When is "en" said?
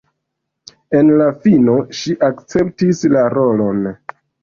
0.99-1.11